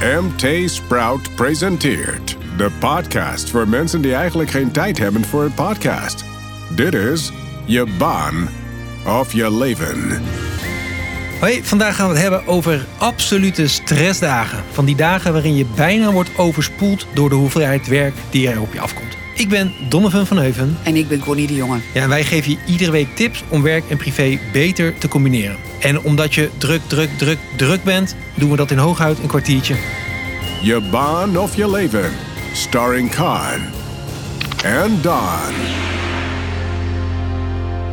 MT 0.00 0.70
Sprout 0.70 1.34
presenteert 1.34 2.36
de 2.56 2.70
podcast 2.78 3.50
voor 3.50 3.68
mensen 3.68 4.00
die 4.00 4.14
eigenlijk 4.14 4.50
geen 4.50 4.70
tijd 4.72 4.98
hebben 4.98 5.24
voor 5.24 5.42
een 5.42 5.54
podcast. 5.54 6.24
Dit 6.76 6.94
is 6.94 7.32
je 7.64 7.86
baan 7.98 8.48
of 9.06 9.32
je 9.32 9.52
leven. 9.52 10.22
Hoi, 11.40 11.64
vandaag 11.64 11.96
gaan 11.96 12.08
we 12.08 12.12
het 12.12 12.22
hebben 12.22 12.46
over 12.46 12.86
absolute 12.98 13.68
stressdagen. 13.68 14.64
Van 14.70 14.84
die 14.84 14.96
dagen 14.96 15.32
waarin 15.32 15.56
je 15.56 15.66
bijna 15.76 16.12
wordt 16.12 16.38
overspoeld 16.38 17.06
door 17.14 17.28
de 17.28 17.34
hoeveelheid 17.34 17.86
werk 17.86 18.14
die 18.30 18.48
er 18.48 18.60
op 18.60 18.72
je 18.72 18.80
afkomt. 18.80 19.09
Ik 19.40 19.48
ben 19.48 19.72
Donovan 19.88 20.26
van 20.26 20.36
Heuven. 20.36 20.78
En 20.82 20.96
ik 20.96 21.08
ben 21.08 21.20
Connie 21.20 21.46
de 21.46 21.54
Jonge. 21.54 21.80
Ja, 21.94 22.02
en 22.02 22.08
wij 22.08 22.24
geven 22.24 22.50
je 22.50 22.58
iedere 22.66 22.90
week 22.90 23.16
tips 23.16 23.42
om 23.48 23.62
werk 23.62 23.84
en 23.88 23.96
privé 23.96 24.38
beter 24.52 24.98
te 24.98 25.08
combineren. 25.08 25.56
En 25.78 26.00
omdat 26.00 26.34
je 26.34 26.50
druk, 26.58 26.80
druk, 26.86 27.10
druk, 27.18 27.38
druk 27.56 27.82
bent, 27.82 28.16
doen 28.34 28.50
we 28.50 28.56
dat 28.56 28.70
in 28.70 28.78
hooguit 28.78 29.18
een 29.18 29.28
kwartiertje. 29.28 29.74
Je 30.62 30.80
baan 30.90 31.38
of 31.38 31.56
je 31.56 31.70
leven. 31.70 32.10
Starring 32.52 33.10
Khan 33.10 33.60
and 34.64 35.02
Don. 35.02 35.99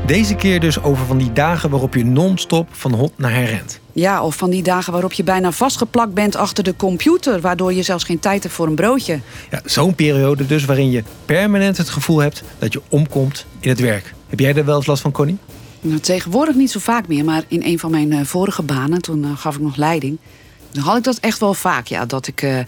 Deze 0.08 0.36
keer 0.36 0.60
dus 0.60 0.82
over 0.82 1.06
van 1.06 1.18
die 1.18 1.34
dagen 1.34 1.70
waarop 1.70 1.94
je 1.94 2.06
non-stop 2.06 2.68
van 2.72 2.94
hot 2.94 3.12
naar 3.16 3.32
her 3.32 3.46
rent. 3.46 3.80
Ja, 3.92 4.24
of 4.24 4.36
van 4.36 4.50
die 4.50 4.64
dagen 4.64 4.92
waarop 4.92 5.14
je 5.14 5.24
bijna 5.24 5.52
vastgeplakt 5.52 6.14
bent 6.14 6.36
achter 6.36 6.64
de 6.64 6.76
computer, 6.76 7.42
waardoor 7.42 7.74
je 7.74 7.84
zelfs 7.84 8.04
geen 8.04 8.20
tijd 8.20 8.44
hebt 8.44 8.56
voor 8.56 8.68
een 8.68 8.76
broodje. 8.76 9.20
Ja, 9.50 9.62
Zo'n 9.66 9.96
periode 9.96 10.46
dus 10.46 10.66
waarin 10.66 10.92
je 10.92 11.04
permanent 11.26 11.78
het 11.78 11.90
gevoel 11.90 12.20
hebt 12.20 12.44
dat 12.60 12.74
je 12.74 12.82
omkomt 12.90 13.46
in 13.60 13.70
het 13.70 13.80
werk. 13.80 14.14
Heb 14.28 14.40
jij 14.40 14.56
er 14.56 14.66
wel 14.66 14.76
eens 14.76 14.86
last 14.86 15.02
van, 15.02 15.12
Connie? 15.12 15.38
Nou, 15.82 16.00
tegenwoordig 16.00 16.56
niet 16.56 16.72
zo 16.72 16.80
vaak 16.80 17.08
meer, 17.08 17.24
maar 17.24 17.44
in 17.48 17.64
een 17.64 17.80
van 17.80 17.92
mijn 17.92 18.12
eh, 18.12 18.24
vorige 18.24 18.64
banen, 18.64 19.02
toen 19.02 19.24
eh, 19.24 19.38
gaf 19.38 19.56
ik 19.56 19.62
nog 19.62 19.76
leiding, 19.76 20.18
dan 20.72 20.84
had 20.84 20.98
ik 20.98 21.04
dat 21.04 21.18
echt 21.18 21.40
wel 21.40 21.54
vaak. 21.54 21.88
Ja, 21.88 22.06
dat 22.06 22.28
ik 22.28 22.42
eh, 22.42 22.60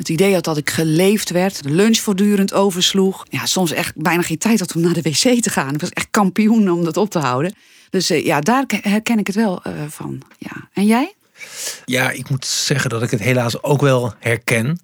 het 0.00 0.08
idee 0.08 0.34
had 0.34 0.44
dat 0.44 0.56
ik 0.56 0.70
geleefd 0.70 1.30
werd, 1.30 1.62
de 1.62 1.70
lunch 1.70 1.98
voortdurend 1.98 2.52
oversloeg. 2.52 3.26
Ja, 3.28 3.46
soms 3.46 3.72
echt 3.72 3.96
bijna 3.96 4.22
geen 4.22 4.38
tijd 4.38 4.60
had 4.60 4.74
om 4.74 4.80
naar 4.80 4.92
de 4.92 5.02
wc 5.02 5.42
te 5.42 5.50
gaan. 5.50 5.74
Ik 5.74 5.80
was 5.80 5.90
echt 5.90 6.08
kampioen 6.10 6.70
om 6.70 6.84
dat 6.84 6.96
op 6.96 7.10
te 7.10 7.18
houden. 7.18 7.54
Dus 7.90 8.10
eh, 8.10 8.24
ja, 8.24 8.40
daar 8.40 8.64
herken 8.80 9.18
ik 9.18 9.26
het 9.26 9.36
wel 9.36 9.62
eh, 9.62 9.72
van. 9.88 10.22
Ja. 10.38 10.68
En 10.72 10.86
jij? 10.86 11.14
Ja, 11.84 12.10
ik 12.10 12.30
moet 12.30 12.46
zeggen 12.46 12.90
dat 12.90 13.02
ik 13.02 13.10
het 13.10 13.20
helaas 13.20 13.62
ook 13.62 13.80
wel 13.80 14.14
herken. 14.18 14.80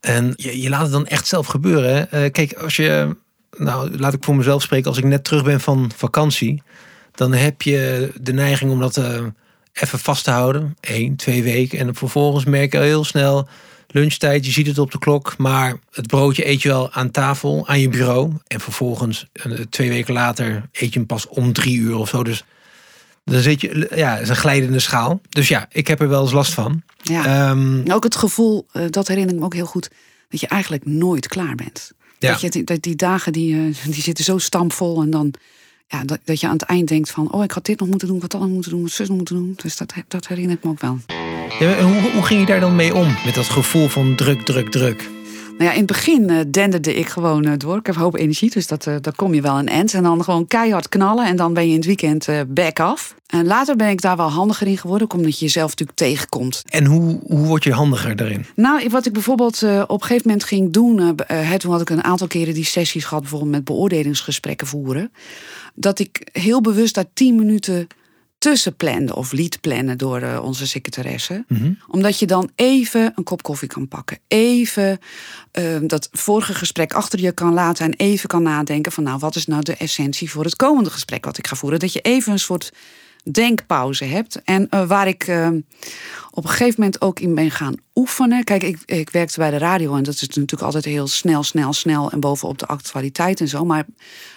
En 0.00 0.32
je, 0.36 0.68
laat 0.68 0.82
het 0.82 0.92
dan 0.92 1.06
echt 1.06 1.26
zelf 1.26 1.46
gebeuren. 1.46 2.12
Eh, 2.12 2.30
kijk, 2.30 2.52
als 2.52 2.76
je, 2.76 3.16
nou 3.56 3.98
laat 3.98 4.14
ik 4.14 4.24
voor 4.24 4.36
mezelf 4.36 4.62
spreken, 4.62 4.88
als 4.88 4.98
ik 4.98 5.04
net 5.04 5.24
terug 5.24 5.44
ben 5.44 5.60
van 5.60 5.90
vakantie, 5.96 6.62
dan 7.14 7.32
heb 7.32 7.62
je 7.62 8.10
de 8.20 8.32
neiging 8.32 8.70
om 8.70 8.80
dat 8.80 9.00
even 9.72 9.98
vast 9.98 10.24
te 10.24 10.30
houden. 10.30 10.76
Eén, 10.80 11.16
twee 11.16 11.42
weken. 11.42 11.78
En 11.78 11.94
vervolgens 11.94 12.44
merk 12.44 12.72
je 12.72 12.78
heel 12.78 13.04
snel 13.04 13.48
lunchtijd, 13.92 14.46
je 14.46 14.52
ziet 14.52 14.66
het 14.66 14.78
op 14.78 14.90
de 14.90 14.98
klok, 14.98 15.34
maar 15.38 15.76
het 15.92 16.06
broodje 16.06 16.48
eet 16.48 16.62
je 16.62 16.68
wel 16.68 16.92
aan 16.92 17.10
tafel, 17.10 17.68
aan 17.68 17.80
je 17.80 17.88
bureau. 17.88 18.32
En 18.46 18.60
vervolgens, 18.60 19.26
eh, 19.32 19.52
twee 19.52 19.88
weken 19.88 20.14
later, 20.14 20.68
eet 20.72 20.92
je 20.92 20.98
hem 20.98 21.06
pas 21.06 21.28
om 21.28 21.52
drie 21.52 21.76
uur 21.78 21.96
of 21.96 22.08
zo. 22.08 22.22
Dus 22.24 22.44
dan 23.24 23.40
zit 23.40 23.60
je, 23.60 23.90
ja, 23.94 24.12
het 24.12 24.22
is 24.22 24.28
een 24.28 24.36
glijdende 24.36 24.78
schaal. 24.78 25.20
Dus 25.28 25.48
ja, 25.48 25.66
ik 25.72 25.86
heb 25.86 26.00
er 26.00 26.08
wel 26.08 26.22
eens 26.22 26.32
last 26.32 26.52
van. 26.52 26.82
Ja. 27.02 27.24
Ehm, 27.50 27.90
Ook 27.92 28.04
het 28.04 28.16
gevoel, 28.16 28.66
eh, 28.72 28.82
dat 28.90 29.08
herinner 29.08 29.32
ik 29.34 29.38
me 29.40 29.44
ook 29.46 29.54
heel 29.54 29.66
goed, 29.66 29.90
dat 30.28 30.40
je 30.40 30.46
eigenlijk 30.46 30.86
nooit 30.86 31.28
klaar 31.28 31.54
bent. 31.54 31.92
Ja. 32.18 32.30
Dat, 32.30 32.40
je, 32.40 32.50
die- 32.50 32.64
dat 32.64 32.82
die 32.82 32.96
dagen 32.96 33.32
die, 33.32 33.54
eh, 33.54 33.84
die 33.92 34.02
zitten 34.02 34.24
zo 34.24 34.38
stampvol 34.38 35.02
en 35.02 35.10
dan 35.10 35.34
ja, 35.88 36.04
dat, 36.04 36.18
dat 36.24 36.40
je 36.40 36.46
aan 36.46 36.52
het 36.52 36.62
eind 36.62 36.88
denkt 36.88 37.10
van, 37.10 37.32
oh 37.32 37.44
ik 37.44 37.50
had 37.50 37.64
dit 37.64 37.80
nog 37.80 37.88
moeten 37.88 38.08
doen, 38.08 38.20
had 38.20 38.30
dat 38.30 38.40
nog 38.40 38.50
moeten 38.50 38.70
doen, 38.70 38.82
wat 38.82 38.90
zus 38.90 39.08
nog 39.08 39.16
moeten 39.16 39.34
doen. 39.36 39.52
Dus 39.62 39.76
dat, 39.76 39.92
dat 40.08 40.26
herinner 40.26 40.56
ik 40.56 40.64
me 40.64 40.70
ook 40.70 40.80
wel. 40.80 40.98
Ja, 41.58 41.82
hoe, 41.82 42.10
hoe 42.12 42.22
ging 42.22 42.40
je 42.40 42.46
daar 42.46 42.60
dan 42.60 42.76
mee 42.76 42.94
om? 42.94 43.16
Met 43.24 43.34
dat 43.34 43.48
gevoel 43.48 43.88
van 43.88 44.14
druk, 44.14 44.42
druk, 44.42 44.70
druk. 44.70 45.08
Nou 45.60 45.72
ja, 45.72 45.78
in 45.78 45.84
het 45.84 45.92
begin 45.92 46.30
eh, 46.30 46.38
denderde 46.50 46.94
ik 46.94 47.08
gewoon 47.08 47.44
eh, 47.44 47.52
door. 47.56 47.76
Ik 47.76 47.86
heb 47.86 47.94
een 47.94 48.00
hoop 48.00 48.16
energie, 48.16 48.50
dus 48.50 48.66
dat, 48.66 48.86
eh 48.86 48.94
daar 49.00 49.14
kom 49.16 49.34
je 49.34 49.40
wel 49.40 49.58
een 49.58 49.68
eind. 49.68 49.94
En 49.94 50.02
dan 50.02 50.24
gewoon 50.24 50.46
keihard 50.46 50.88
knallen 50.88 51.26
en 51.26 51.36
dan 51.36 51.54
ben 51.54 51.62
je 51.62 51.70
in 51.70 51.76
het 51.76 51.86
weekend 51.86 52.28
back 52.48 52.80
af. 52.80 53.14
En 53.26 53.46
later 53.46 53.76
ben 53.76 53.88
ik 53.88 54.00
daar 54.00 54.16
wel 54.16 54.30
handiger 54.30 54.66
in 54.66 54.78
geworden, 54.78 55.10
omdat 55.10 55.38
je 55.38 55.44
jezelf 55.44 55.70
natuurlijk 55.70 55.98
tegenkomt. 55.98 56.62
En 56.68 56.84
hoe, 56.84 57.20
hoe 57.26 57.46
word 57.46 57.64
je 57.64 57.72
handiger 57.72 58.16
daarin? 58.16 58.46
Nou, 58.54 58.88
wat 58.88 59.06
ik 59.06 59.12
bijvoorbeeld 59.12 59.62
op 59.62 60.00
een 60.00 60.06
gegeven 60.06 60.22
moment 60.24 60.44
ging 60.44 60.72
doen... 60.72 60.98
eh, 60.98 61.40
hè, 61.50 61.58
toen 61.58 61.72
had 61.72 61.80
ik 61.80 61.90
een 61.90 62.04
aantal 62.04 62.26
keren 62.26 62.54
die 62.54 62.64
sessies 62.64 63.04
gehad... 63.04 63.20
bijvoorbeeld 63.20 63.52
met 63.52 63.64
beoordelingsgesprekken 63.64 64.66
voeren... 64.66 65.12
dat 65.74 65.98
ik 65.98 66.28
heel 66.32 66.60
bewust 66.60 66.94
daar 66.94 67.04
tien 67.14 67.36
minuten 67.36 67.86
tussen 68.40 68.76
plande... 68.76 69.14
of 69.14 69.32
liet 69.32 69.60
plannen 69.60 69.98
door 69.98 70.20
eh, 70.20 70.44
onze 70.44 70.66
secretaresse. 70.66 71.44
Omdat 71.88 72.18
je 72.18 72.26
dan 72.26 72.50
even 72.54 73.12
een 73.14 73.24
kop 73.24 73.42
koffie 73.42 73.68
kan 73.68 73.88
pakken. 73.88 74.18
Even 74.28 74.98
eh, 75.52 75.64
dat 75.82 76.08
vorige 76.12 76.54
gesprek 76.54 76.92
achter 76.92 77.20
je 77.20 77.32
kan 77.32 77.52
laten... 77.52 77.84
en 77.84 77.94
even 77.96 78.28
kan 78.28 78.42
nadenken 78.42 78.92
van... 78.92 79.04
nou, 79.04 79.18
wat 79.18 79.36
is 79.36 79.46
nou 79.46 79.62
de 79.62 79.76
essentie 79.76 80.30
voor 80.30 80.44
het 80.44 80.56
komende 80.56 80.90
gesprek 80.90 81.24
wat 81.24 81.38
ik 81.38 81.46
ga 81.46 81.56
voeren? 81.56 81.78
Dat 81.78 81.92
je 81.92 82.00
even 82.00 82.32
een 82.32 82.38
soort 82.38 82.72
denkpauze 83.22 84.04
hebt. 84.04 84.42
En 84.42 84.68
eh, 84.68 84.86
waar 84.86 85.08
ik 85.08 85.26
eh, 85.26 85.48
op 86.30 86.44
een 86.44 86.50
gegeven 86.50 86.74
moment 86.76 87.00
ook 87.00 87.20
in 87.20 87.34
ben 87.34 87.50
gaan 87.50 87.74
oefenen. 87.94 88.44
Kijk, 88.44 88.62
ik, 88.62 88.78
ik 88.84 89.10
werkte 89.10 89.38
bij 89.38 89.50
de 89.50 89.58
radio 89.58 89.94
en 89.96 90.02
dat 90.02 90.14
is 90.14 90.20
natuurlijk 90.20 90.62
altijd 90.62 90.84
heel 90.84 91.06
snel, 91.06 91.42
snel, 91.42 91.72
snel 91.72 92.10
en 92.10 92.20
bovenop 92.20 92.58
de 92.58 92.66
actualiteit 92.66 93.40
en 93.40 93.48
zo. 93.48 93.64
Maar, 93.64 93.86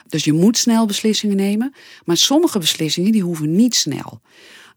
dus 0.08 0.24
je 0.24 0.34
moet 0.34 0.58
snel 0.58 0.86
beslissingen 0.86 1.36
nemen. 1.36 1.74
Maar 2.06 2.18
sommige 2.18 2.60
beslissingen 2.60 3.12
die 3.12 3.24
hoeven 3.24 3.56
niet 3.56 3.76
snel. 3.76 4.22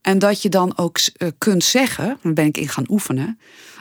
En 0.01 0.19
dat 0.19 0.43
je 0.43 0.49
dan 0.49 0.73
ook 0.77 0.99
eh, 1.17 1.29
kunt 1.39 1.65
zeggen, 1.65 2.19
daar 2.23 2.33
ben 2.33 2.45
ik 2.47 2.57
in 2.57 2.69
gaan 2.69 2.85
oefenen. 2.89 3.39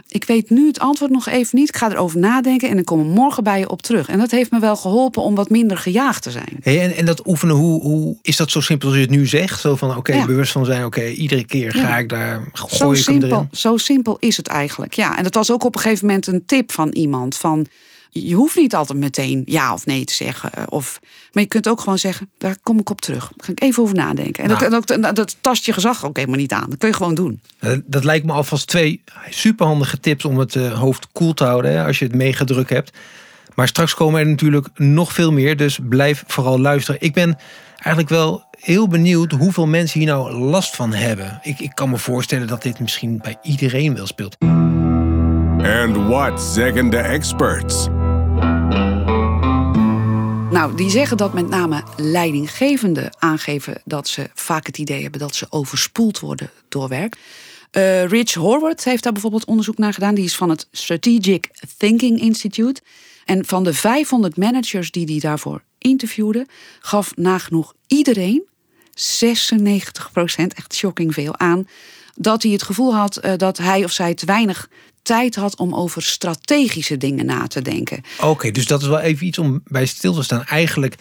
Ik 0.07 0.23
weet 0.23 0.49
nu 0.49 0.67
het 0.67 0.79
antwoord 0.79 1.11
nog 1.11 1.27
even 1.27 1.57
niet. 1.59 1.67
Ik 1.67 1.75
ga 1.75 1.91
erover 1.91 2.19
nadenken 2.19 2.69
en 2.69 2.77
ik 2.77 2.85
kom 2.85 2.99
er 2.99 3.05
morgen 3.05 3.43
bij 3.43 3.59
je 3.59 3.69
op 3.69 3.81
terug. 3.81 4.07
En 4.07 4.19
dat 4.19 4.31
heeft 4.31 4.51
me 4.51 4.59
wel 4.59 4.75
geholpen 4.75 5.21
om 5.21 5.35
wat 5.35 5.49
minder 5.49 5.77
gejaagd 5.77 6.23
te 6.23 6.31
zijn. 6.31 6.57
Hey, 6.61 6.81
en, 6.81 6.95
en 6.95 7.05
dat 7.05 7.27
oefenen, 7.27 7.55
hoe, 7.55 7.81
hoe 7.81 8.15
is 8.21 8.35
dat 8.37 8.51
zo 8.51 8.61
simpel 8.61 8.87
als 8.87 8.97
je 8.97 9.03
het 9.03 9.11
nu 9.11 9.27
zegt? 9.27 9.59
Zo 9.59 9.75
van, 9.75 9.97
oké, 9.97 10.13
Ja. 10.13 10.25
bewust 10.25 10.51
van 10.51 10.65
zijn, 10.65 10.85
oké, 10.85 11.05
iedere 11.07 11.43
keer 11.45 11.71
ga 11.71 11.79
Ja. 11.79 11.97
ik 11.97 12.09
daar, 12.09 12.43
Zo 12.53 12.65
gooi 12.67 12.99
ik 12.99 13.05
hem 13.05 13.19
simpel, 13.19 13.47
zo 13.51 13.77
simpel 13.77 14.17
is 14.19 14.37
het 14.37 14.47
eigenlijk. 14.47 14.93
Ja, 14.93 15.17
en 15.17 15.23
dat 15.23 15.33
was 15.33 15.51
ook 15.51 15.63
op 15.63 15.75
een 15.75 15.81
gegeven 15.81 16.05
moment 16.05 16.27
een 16.27 16.43
tip 16.45 16.71
van 16.71 16.89
iemand. 16.89 17.37
Van, 17.37 17.65
je 18.23 18.35
hoeft 18.35 18.55
niet 18.55 18.75
altijd 18.75 18.99
meteen 18.99 19.41
ja 19.45 19.73
of 19.73 19.85
nee 19.85 20.05
te 20.05 20.13
zeggen. 20.13 20.53
eh, 20.53 20.63
Of, 20.69 20.99
maar 21.31 21.43
je 21.43 21.49
kunt 21.49 21.67
ook 21.67 21.79
gewoon 21.79 21.97
zeggen, 21.97 22.29
daar 22.37 22.55
kom 22.63 22.79
ik 22.79 22.89
op 22.89 23.01
terug. 23.01 23.19
Daar 23.35 23.45
ga 23.45 23.51
ik 23.51 23.61
even 23.61 23.83
over 23.83 23.95
nadenken. 23.95 24.43
En 24.43 24.49
Nou. 24.49 24.69
dat, 24.69 24.87
dat, 25.01 25.15
dat 25.15 25.35
tast 25.41 25.65
je 25.65 25.73
gezag 25.73 26.05
ook 26.05 26.17
helemaal 26.17 26.37
niet 26.39 26.51
aan. 26.51 26.69
Dat 26.69 26.77
kun 26.77 26.87
je 26.89 26.95
gewoon 26.95 27.15
doen. 27.15 27.41
Eh, 27.59 27.71
Dat 27.85 28.03
lijkt 28.03 28.25
me 28.25 28.31
alvast 28.31 28.67
twee 28.67 29.01
superhandige 29.29 29.99
tips 29.99 30.25
om 30.25 30.37
het 30.39 30.55
eh, 30.55 30.79
hoofd 30.79 31.07
koel 31.11 31.33
te 31.33 31.43
houden 31.43 31.71
hè, 31.71 31.85
als 31.85 31.99
je 31.99 32.05
het 32.05 32.15
mega 32.15 32.45
druk 32.45 32.69
hebt. 32.69 32.97
Maar 33.55 33.67
straks 33.67 33.93
komen 33.93 34.19
er 34.19 34.27
natuurlijk 34.27 34.67
nog 34.75 35.13
veel 35.13 35.31
meer, 35.31 35.57
dus 35.57 35.79
blijf 35.89 36.23
vooral 36.27 36.59
luisteren. 36.59 37.01
Ik 37.01 37.13
ben 37.13 37.37
eigenlijk 37.71 38.09
wel 38.09 38.43
heel 38.59 38.87
benieuwd 38.87 39.31
hoeveel 39.31 39.67
mensen 39.67 39.99
hier 39.99 40.07
nou 40.09 40.31
last 40.33 40.75
van 40.75 40.93
hebben. 40.93 41.39
Ik, 41.43 41.59
ik 41.59 41.71
kan 41.73 41.89
me 41.89 41.97
voorstellen 41.97 42.47
dat 42.47 42.61
dit 42.61 42.79
misschien 42.79 43.17
bij 43.17 43.37
iedereen 43.41 43.95
wel 43.95 44.07
speelt. 44.07 44.37
And 45.57 45.95
what 46.07 46.41
zeggen 46.41 46.89
de 46.89 46.97
experts? 46.97 47.87
Nou, 50.55 50.75
die 50.75 50.89
zeggen 50.89 51.17
dat 51.17 51.33
met 51.33 51.49
name 51.49 51.83
leidinggevenden 51.97 53.15
aangeven 53.19 53.81
dat 53.85 54.07
ze 54.07 54.29
vaak 54.33 54.65
het 54.65 54.77
idee 54.77 55.01
hebben 55.01 55.19
dat 55.19 55.35
ze 55.35 55.45
overspoeld 55.49 56.19
worden 56.19 56.49
door 56.69 56.87
werk. 56.87 57.17
Eh, 57.71 58.05
Rich 58.05 58.33
Horvath 58.33 58.83
heeft 58.83 59.03
daar 59.03 59.11
bijvoorbeeld 59.11 59.45
onderzoek 59.45 59.77
naar 59.77 59.93
gedaan. 59.93 60.15
Die 60.15 60.23
is 60.23 60.35
van 60.35 60.49
het 60.49 60.67
Strategic 60.71 61.49
Thinking 61.77 62.19
Institute. 62.19 62.81
En 63.25 63.45
van 63.45 63.63
de 63.63 63.73
500 63.73 64.37
managers 64.37 64.91
die 64.91 65.05
hij 65.05 65.19
daarvoor 65.19 65.63
interviewde, 65.77 66.47
gaf 66.79 67.15
nagenoeg 67.15 67.73
iedereen, 67.87 68.43
96% 68.93 70.53
echt 70.55 70.75
shocking 70.75 71.13
veel 71.13 71.37
aan, 71.37 71.67
dat 72.15 72.43
hij 72.43 72.51
het 72.51 72.63
gevoel 72.63 72.95
had 72.95 73.17
eh, 73.17 73.33
dat 73.37 73.57
hij 73.57 73.83
of 73.83 73.91
zij 73.91 74.13
te 74.13 74.25
weinig 74.25 74.69
tijd 75.05 75.35
had 75.35 75.57
om 75.57 75.75
over 75.75 76.01
strategische 76.01 76.97
dingen 76.97 77.25
na 77.25 77.47
te 77.47 77.61
denken. 77.61 78.01
Oké, 78.21 78.51
dus 78.51 78.67
dat 78.67 78.81
is 78.81 78.87
wel 78.87 78.99
even 78.99 79.27
iets 79.27 79.37
om 79.37 79.61
bij 79.65 79.85
stil 79.85 80.13
te 80.13 80.23
staan. 80.23 80.45
Eigenlijk 80.45 80.95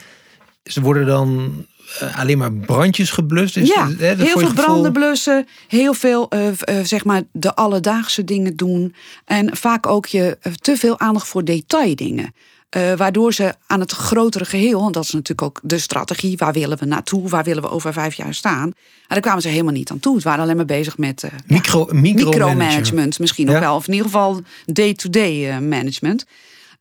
ze 0.64 0.80
worden 0.80 1.06
dan 1.06 1.52
eh, 1.98 2.18
alleen 2.18 2.38
maar 2.38 2.52
brandjes 2.52 3.10
geblust. 3.10 3.54
Ja, 3.54 3.86
heel 3.86 4.16
veel 4.16 4.26
gevoel- 4.26 4.52
branden 4.52 4.92
blussen, 4.92 5.46
heel 5.68 5.94
veel 5.94 6.28
eh, 6.28 6.48
eh, 6.48 6.84
zeg 6.84 7.04
maar 7.04 7.22
de 7.32 7.54
alledaagse 7.54 8.24
dingen 8.24 8.56
doen. 8.56 8.94
En 9.24 9.56
vaak 9.56 9.86
ook 9.86 10.06
je 10.06 10.38
te 10.60 10.76
veel 10.76 10.98
aandacht 11.00 11.26
voor 11.26 11.44
detaildingen. 11.44 12.34
Eh, 12.74 12.92
waardoor 12.96 13.32
ze 13.32 13.54
aan 13.66 13.80
het 13.80 13.92
grotere 13.92 14.44
geheel, 14.44 14.86
en 14.86 14.92
dat 14.92 15.04
is 15.04 15.10
natuurlijk 15.10 15.42
ook 15.42 15.60
de 15.62 15.78
strategie, 15.78 16.36
waar 16.36 16.52
willen 16.52 16.78
we 16.78 16.84
naartoe, 16.84 17.28
waar 17.28 17.44
willen 17.44 17.62
we 17.62 17.70
over 17.70 17.92
vijf 17.92 18.14
jaar 18.14 18.34
staan. 18.34 18.62
En 18.66 18.74
daar 19.08 19.20
kwamen 19.20 19.42
ze 19.42 19.48
helemaal 19.48 19.72
niet 19.72 19.90
aan 19.90 19.98
toe. 19.98 20.14
Het 20.14 20.24
waren 20.24 20.42
alleen 20.42 20.56
maar 20.56 20.64
bezig 20.64 20.98
met 20.98 21.22
eh, 21.22 21.30
ja, 21.30 21.38
Micro, 21.46 21.88
micro 21.90 22.28
micromanagement 22.30 23.18
misschien 23.18 23.46
Ja. 23.46 23.52
nog 23.52 23.60
wel. 23.60 23.74
Of 23.74 23.86
in 23.86 23.92
ieder 23.92 24.06
geval 24.10 24.40
day-to-day 24.64 25.50
eh, 25.50 25.58
management. 25.58 26.24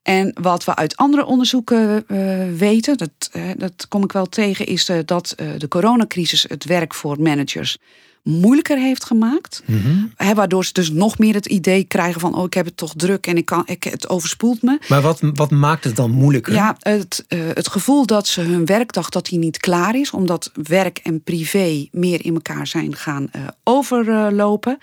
En 0.02 0.32
wat 0.40 0.64
we 0.64 0.76
uit 0.76 0.96
andere 0.96 1.24
onderzoeken 1.24 2.04
weten, 2.58 2.96
dat, 2.96 3.30
dat 3.56 3.88
kom 3.88 4.04
ik 4.04 4.12
wel 4.12 4.26
tegen, 4.26 4.66
is 4.66 4.90
dat 5.04 5.34
de 5.58 5.68
coronacrisis 5.68 6.44
het 6.48 6.64
werk 6.64 6.94
voor 6.94 7.20
managers 7.20 7.78
moeilijker 8.24 8.78
heeft 8.78 9.04
gemaakt. 9.04 9.62
Mhm. 9.66 10.04
Hè, 10.16 10.34
waardoor 10.34 10.64
ze 10.64 10.72
dus 10.72 10.90
nog 10.90 11.18
meer 11.18 11.34
het 11.34 11.46
idee 11.46 11.84
krijgen 11.84 12.20
van... 12.20 12.34
oh, 12.34 12.44
ik 12.44 12.54
heb 12.54 12.64
het 12.64 12.76
toch 12.76 12.92
druk 12.96 13.26
en 13.26 13.36
ik 13.36 13.44
kan, 13.44 13.62
ik, 13.66 13.84
het 13.84 14.08
overspoelt 14.08 14.62
me. 14.62 14.78
Maar 14.88 15.02
wat, 15.02 15.20
wat 15.20 15.50
maakt 15.50 15.84
het 15.84 15.96
dan 15.96 16.10
moeilijker? 16.10 16.52
Ja, 16.52 16.76
het, 16.78 17.24
eh, 17.28 17.38
het 17.54 17.68
gevoel 17.68 18.06
dat 18.06 18.26
ze 18.26 18.40
hun 18.40 18.64
werkdag 18.64 19.08
dat 19.08 19.26
die 19.26 19.38
niet 19.38 19.58
klaar 19.58 19.94
is... 19.94 20.10
omdat 20.10 20.50
werk 20.62 20.98
en 20.98 21.22
privé 21.22 21.88
meer 21.90 22.24
in 22.24 22.34
elkaar 22.34 22.66
zijn 22.66 22.96
gaan 22.96 23.28
eh, 23.30 23.42
overlopen. 23.64 24.78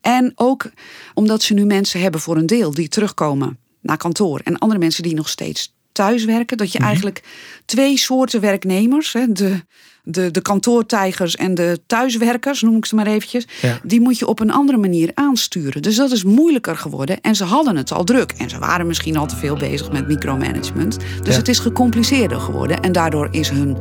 En 0.00 0.32
ook 0.34 0.70
omdat 1.14 1.42
ze 1.42 1.54
nu 1.54 1.64
mensen 1.64 2.00
hebben 2.00 2.20
voor 2.20 2.36
een 2.36 2.46
deel 2.46 2.74
die 2.74 2.88
terugkomen 2.88 3.58
naar 3.80 3.96
kantoor... 3.96 4.40
en 4.44 4.58
andere 4.58 4.80
mensen 4.80 5.02
die 5.02 5.14
nog 5.14 5.28
steeds 5.28 5.74
thuiswerken. 5.92 6.56
Dat 6.56 6.72
je 6.72 6.78
Mhm. 6.78 6.86
eigenlijk 6.86 7.22
twee 7.64 7.98
soorten 7.98 8.40
werknemers... 8.40 9.12
Hè, 9.12 9.32
de, 9.32 9.64
de, 10.02 10.30
de 10.30 10.40
kantoortijgers 10.42 11.36
en 11.36 11.54
de 11.54 11.80
thuiswerkers, 11.86 12.62
noem 12.62 12.76
ik 12.76 12.86
ze 12.86 12.94
maar 12.94 13.06
eventjes... 13.06 13.46
Ja. 13.60 13.78
die 13.82 14.00
moet 14.00 14.18
je 14.18 14.26
op 14.26 14.40
een 14.40 14.50
andere 14.52 14.78
manier 14.78 15.10
aansturen. 15.14 15.82
Dus 15.82 15.96
dat 15.96 16.10
is 16.10 16.24
moeilijker 16.24 16.76
geworden. 16.76 17.20
En 17.20 17.34
ze 17.34 17.44
hadden 17.44 17.76
het 17.76 17.92
al 17.92 18.04
druk. 18.04 18.32
En 18.38 18.50
ze 18.50 18.58
waren 18.58 18.86
misschien 18.86 19.16
al 19.16 19.26
te 19.26 19.36
veel 19.36 19.56
bezig 19.56 19.92
met 19.92 20.08
micromanagement. 20.08 20.98
Dus 21.22 21.32
Ja. 21.32 21.38
het 21.38 21.48
is 21.48 21.58
gecompliceerder 21.58 22.40
geworden. 22.40 22.80
En 22.80 22.92
daardoor 22.92 23.28
is 23.30 23.48
hun 23.50 23.76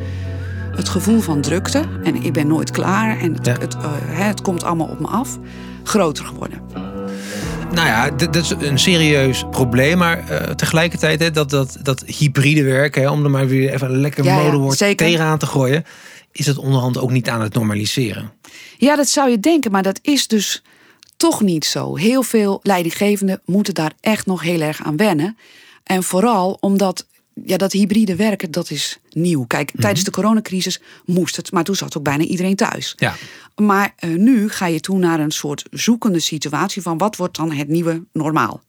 het 0.76 0.90
gevoel 0.90 1.20
van 1.20 1.42
drukte... 1.42 1.84
en 2.04 2.24
ik 2.24 2.34
ben 2.34 2.48
nooit 2.48 2.72
klaar 2.72 3.20
en 3.20 3.34
het, 3.34 3.46
Ja. 3.46 3.56
het, 3.60 3.76
eh, 3.76 3.82
het 4.10 4.42
komt 4.42 4.64
allemaal 4.64 4.88
op 4.88 5.00
me 5.00 5.08
af... 5.08 5.38
groter 5.84 6.26
geworden. 6.26 6.60
Nou 7.74 7.88
ja, 7.88 8.10
dat 8.10 8.36
is 8.36 8.50
een 8.60 8.80
serieus 8.80 9.46
probleem. 9.52 9.98
Maar 9.98 10.30
eh, 10.30 10.54
tegelijkertijd, 10.54 11.20
hè, 11.20 11.32
dat, 11.32 11.50
dat, 11.50 11.78
dat 11.82 12.04
hybride 12.06 12.64
werken, 12.64 13.02
hè, 13.02 13.10
om 13.10 13.24
er 13.24 13.30
maar 13.30 13.48
weer 13.48 13.74
even 13.74 13.90
een 13.92 14.02
lekker 14.02 14.24
Ja, 14.24 14.38
ja, 14.38 14.44
modewoord 14.44 14.78
tegenaan 14.98 15.38
te 15.38 15.46
gooien, 15.46 15.84
is 16.32 16.46
het 16.46 16.58
onderhand 16.58 16.98
ook 16.98 17.12
niet 17.12 17.30
aan 17.30 17.42
het 17.42 17.54
normaliseren. 17.54 18.32
Ja, 18.78 18.96
dat 18.96 19.10
zou 19.10 19.30
je 19.30 19.40
denken, 19.40 19.72
maar 19.72 19.84
dat 19.84 20.00
is 20.02 20.28
dus 20.28 20.64
toch 21.18 21.42
niet 21.42 21.66
zo. 21.66 21.96
Heel 21.96 22.24
veel 22.24 22.60
leidinggevenden 22.64 23.42
moeten 23.46 23.74
daar 23.74 23.94
echt 24.00 24.26
nog 24.26 24.42
heel 24.42 24.62
erg 24.62 24.84
aan 24.84 24.98
wennen. 24.98 25.38
En 25.84 26.04
vooral 26.04 26.58
omdat 26.60 27.06
ja, 27.46 27.58
dat 27.58 27.72
hybride 27.72 28.16
werken, 28.16 28.52
dat 28.52 28.70
is 28.70 29.00
nieuw. 29.16 29.46
Kijk, 29.46 29.72
tijdens 29.80 30.04
de 30.04 30.12
coronacrisis 30.12 30.82
moest 31.06 31.36
het, 31.36 31.52
maar 31.52 31.64
toen 31.64 31.76
zat 31.76 31.98
ook 31.98 32.04
bijna 32.04 32.24
iedereen 32.24 32.56
thuis. 32.56 32.94
Ja. 32.98 33.16
Maar 33.56 33.94
eh, 33.96 34.10
nu 34.10 34.50
ga 34.50 34.66
je 34.66 34.80
toe 34.80 34.98
naar 34.98 35.20
een 35.20 35.32
soort 35.32 35.66
zoekende 35.72 36.20
situatie 36.20 36.82
van 36.82 36.98
wat 36.98 37.16
wordt 37.16 37.36
dan 37.36 37.52
het 37.52 37.68
nieuwe 37.68 38.04
normaal. 38.12 38.62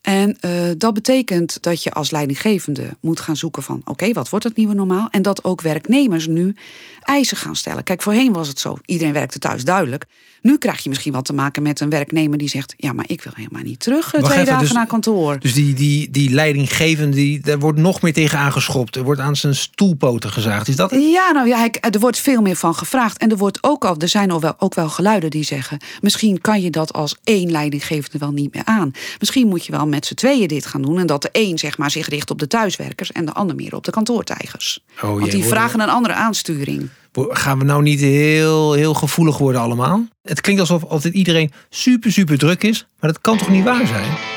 En 0.00 0.36
eh, 0.40 0.50
dat 0.78 0.94
betekent 0.94 1.62
dat 1.62 1.82
je 1.82 1.92
als 1.92 2.10
leidinggevende 2.10 2.96
moet 3.00 3.20
gaan 3.20 3.36
zoeken 3.36 3.62
van 3.62 3.80
oké, 3.84 4.12
wat 4.12 4.28
wordt 4.28 4.44
het 4.44 4.56
nieuwe 4.56 4.74
normaal? 4.74 5.08
En 5.10 5.22
dat 5.22 5.44
ook 5.44 5.60
werknemers 5.60 6.26
nu 6.26 6.54
eisen 7.00 7.36
gaan 7.36 7.56
stellen. 7.56 7.82
Kijk, 7.82 8.02
voorheen 8.02 8.32
was 8.32 8.48
het 8.48 8.58
zo, 8.58 8.78
iedereen 8.84 9.12
werkte 9.12 9.38
thuis 9.38 9.64
duidelijk. 9.64 10.06
Nu 10.42 10.58
krijg 10.58 10.82
je 10.82 10.88
misschien 10.88 11.12
wat 11.12 11.24
te 11.24 11.32
maken 11.32 11.62
met 11.62 11.80
een 11.80 11.90
werknemer 11.90 12.38
die 12.38 12.48
zegt, 12.48 12.74
ja, 12.76 12.92
maar 12.92 13.04
ik 13.08 13.22
wil 13.22 13.32
helemaal 13.36 13.62
niet 13.62 13.80
terug 13.80 14.06
eh, 14.06 14.20
Wacht 14.20 14.24
twee 14.24 14.36
even, 14.36 14.46
dagen 14.46 14.66
dus- 14.66 14.74
naar 14.74 14.86
kantoor. 14.86 15.38
Dus 15.38 15.54
die, 15.54 15.74
die, 15.74 16.10
die 16.10 16.30
leidinggevende, 16.30 17.16
die, 17.16 17.40
daar 17.40 17.58
wordt 17.58 17.78
nog 17.78 18.02
meer 18.02 18.12
tegen 18.12 18.38
aangeschopt. 18.38 18.96
Er 18.96 19.02
wordt 19.02 19.20
aan 19.20 19.36
zijn 19.36 19.54
stoelpoten 19.64 20.30
gezaagd. 20.30 20.68
Is 20.68 20.76
dat 20.76 20.90
het? 20.90 21.02
Ja, 21.02 21.32
nou 21.32 21.48
ja, 21.48 21.70
er 21.70 22.00
wordt 22.00 22.18
veel 22.18 22.42
meer 22.42 22.56
van 22.56 22.74
gevraagd. 22.74 23.18
En 23.18 23.30
er, 23.30 23.36
wordt 23.36 23.58
ook 23.60 23.84
al, 23.84 23.96
er 23.98 24.08
zijn 24.08 24.30
al 24.30 24.40
wel, 24.40 24.54
ook 24.58 24.74
wel 24.74 24.88
geluiden 24.88 25.30
die 25.30 25.44
zeggen... 25.44 25.78
misschien 26.00 26.40
kan 26.40 26.62
je 26.62 26.70
dat 26.70 26.92
als 26.92 27.16
één 27.24 27.50
leidinggevende 27.50 28.18
wel 28.18 28.30
niet 28.30 28.54
meer 28.54 28.64
aan. 28.64 28.92
Misschien 29.18 29.48
moet 29.48 29.66
je 29.66 29.72
wel 29.72 29.86
met 29.86 30.06
z'n 30.06 30.14
tweeën 30.14 30.48
dit 30.48 30.66
gaan 30.66 30.82
doen... 30.82 30.98
en 30.98 31.06
dat 31.06 31.22
de 31.22 31.28
een 31.32 31.58
zeg 31.58 31.78
maar, 31.78 31.90
zich 31.90 32.08
richt 32.08 32.30
op 32.30 32.38
de 32.38 32.46
thuiswerkers... 32.46 33.12
en 33.12 33.24
de 33.24 33.32
ander 33.32 33.56
meer 33.56 33.74
op 33.74 33.84
de 33.84 33.90
kantoortijgers. 33.90 34.80
Oh 35.02 35.18
Want 35.18 35.30
die 35.30 35.44
vragen 35.44 35.80
een 35.80 35.88
andere 35.88 36.14
aansturing. 36.14 36.88
Gaan 37.12 37.58
we 37.58 37.64
nou 37.64 37.82
niet 37.82 38.00
heel, 38.00 38.72
heel 38.72 38.94
gevoelig 38.94 39.38
worden 39.38 39.60
allemaal? 39.60 40.06
Het 40.22 40.40
klinkt 40.40 40.60
alsof 40.60 40.84
altijd 40.84 41.14
iedereen 41.14 41.52
super, 41.70 42.12
super 42.12 42.38
druk 42.38 42.62
is. 42.62 42.86
Maar 43.00 43.12
dat 43.12 43.20
kan 43.20 43.38
toch 43.38 43.48
niet 43.48 43.64
waar 43.64 43.86
zijn? 43.86 44.33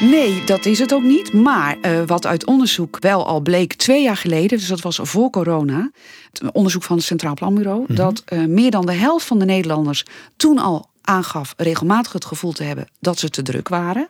Nee, 0.00 0.44
dat 0.44 0.66
is 0.66 0.78
het 0.78 0.92
ook 0.92 1.02
niet. 1.02 1.32
Maar 1.32 1.76
eh, 1.80 2.02
wat 2.06 2.26
uit 2.26 2.46
onderzoek 2.46 2.96
wel 3.00 3.26
al 3.26 3.40
bleek 3.40 3.74
twee 3.74 4.02
jaar 4.02 4.16
geleden, 4.16 4.58
dus 4.58 4.66
dat 4.66 4.80
was 4.80 4.98
voor 5.02 5.30
corona, 5.30 5.90
het 6.32 6.52
onderzoek 6.52 6.82
van 6.82 6.96
het 6.96 7.04
Centraal 7.04 7.34
Planbureau, 7.34 7.84
dat 7.88 8.22
eh, 8.24 8.44
meer 8.44 8.70
dan 8.70 8.86
de 8.86 8.92
helft 8.92 9.26
van 9.26 9.38
de 9.38 9.44
Nederlanders 9.44 10.04
toen 10.36 10.58
al 10.58 10.88
aangaf 11.02 11.54
regelmatig 11.56 12.12
het 12.12 12.24
gevoel 12.24 12.52
te 12.52 12.62
hebben 12.62 12.88
dat 13.00 13.18
ze 13.18 13.30
te 13.30 13.42
druk 13.42 13.68
waren. 13.68 14.08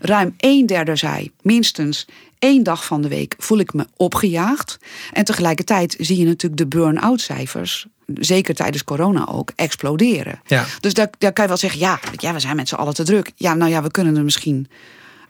Ruim 0.00 0.34
een 0.36 0.66
derde 0.66 0.96
zei 0.96 1.30
minstens 1.42 2.06
één 2.38 2.62
dag 2.62 2.84
van 2.84 3.02
de 3.02 3.08
week 3.08 3.34
voel 3.38 3.58
ik 3.58 3.72
me 3.72 3.86
opgejaagd. 3.96 4.78
En 5.12 5.24
tegelijkertijd 5.24 5.96
zie 5.98 6.18
je 6.18 6.24
natuurlijk 6.24 6.60
de 6.60 6.66
burn-out 6.66 7.20
cijfers, 7.20 7.86
zeker 8.14 8.54
tijdens 8.54 8.84
corona 8.84 9.28
ook, 9.28 9.52
exploderen. 9.56 10.40
Ja. 10.46 10.64
Dus 10.80 10.94
daar, 10.94 11.10
daar 11.18 11.32
kan 11.32 11.44
je 11.44 11.50
wel 11.50 11.58
zeggen, 11.58 11.80
ja, 11.80 12.00
ja, 12.16 12.32
we 12.32 12.40
zijn 12.40 12.56
met 12.56 12.68
z'n 12.68 12.74
allen 12.74 12.94
te 12.94 13.04
druk. 13.04 13.32
Ja, 13.36 13.54
nou 13.54 13.70
ja, 13.70 13.82
we 13.82 13.90
kunnen 13.90 14.16
er 14.16 14.24
misschien... 14.24 14.68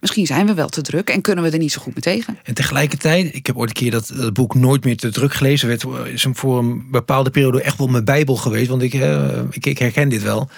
Misschien 0.00 0.26
zijn 0.26 0.46
we 0.46 0.54
wel 0.54 0.68
te 0.68 0.82
druk 0.82 1.10
en 1.10 1.20
kunnen 1.20 1.44
we 1.44 1.50
er 1.50 1.58
niet 1.58 1.72
zo 1.72 1.80
goed 1.80 1.94
mee 1.94 2.16
tegen. 2.16 2.38
En 2.44 2.54
tegelijkertijd, 2.54 3.34
ik 3.34 3.46
heb 3.46 3.56
ooit 3.56 3.68
een 3.68 3.74
keer 3.74 3.90
dat, 3.90 4.12
dat 4.16 4.32
boek 4.32 4.54
nooit 4.54 4.84
meer 4.84 4.96
te 4.96 5.10
druk 5.10 5.34
gelezen. 5.34 5.68
Werd, 5.68 5.84
is 6.12 6.22
hem 6.22 6.36
voor 6.36 6.58
een 6.58 6.90
bepaalde 6.90 7.30
periode 7.30 7.62
echt 7.62 7.78
wel 7.78 7.86
mijn 7.86 8.04
bijbel 8.04 8.36
geweest. 8.36 8.68
Want 8.68 8.82
ik, 8.82 8.94
eh, 8.94 9.38
ik, 9.50 9.66
ik 9.66 9.78
herken 9.78 10.08
dit 10.08 10.22
wel. 10.22 10.48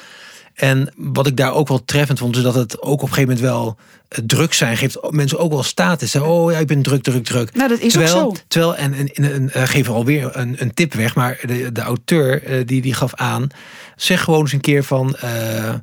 En 0.55 0.93
wat 0.97 1.27
ik 1.27 1.37
daar 1.37 1.53
ook 1.53 1.69
wel 1.69 1.85
treffend 1.85 2.19
vond, 2.19 2.37
is 2.37 2.43
dat 2.43 2.55
het 2.55 2.83
ook 2.83 3.03
op 3.03 3.09
een 3.09 3.15
gegeven 3.15 3.35
moment 3.35 3.47
wel 3.53 3.77
eh, 4.09 4.19
druk 4.27 4.53
zijn 4.53 4.77
geeft 4.77 5.11
mensen 5.11 5.39
ook 5.39 5.53
wel 5.53 5.63
status. 5.63 6.13
Hè? 6.13 6.21
Oh 6.21 6.53
ja, 6.53 6.59
ik 6.59 6.67
ben 6.67 6.83
druk, 6.83 7.03
druk, 7.03 7.25
druk. 7.25 7.55
Nou, 7.55 7.69
dat 7.69 7.79
is 7.79 7.85
ook 7.85 7.91
terwijl, 7.91 8.35
zo. 8.35 8.43
Terwijl, 8.49 8.77
en, 8.77 8.95
en, 8.95 9.09
en, 9.15 9.33
en 9.33 9.53
eh, 9.53 9.63
geef 9.63 9.87
er 9.87 9.93
alweer 9.93 10.37
een, 10.37 10.55
een 10.59 10.75
tip 10.75 10.95
weg, 10.95 11.15
maar 11.15 11.39
de, 11.47 11.73
de 11.73 11.81
auteur 11.81 12.45
eh, 12.45 12.67
die, 12.67 12.81
die 12.83 12.95
gaf 12.95 13.15
aan, 13.15 13.49
zeg 13.97 14.23
gewoon 14.25 14.41
eens 14.41 14.53
een 14.53 14.61
keer 14.61 14.85
van. 14.85 15.17
eh, 15.17 15.75